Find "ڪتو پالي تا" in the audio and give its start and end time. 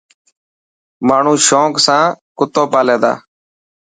2.37-3.13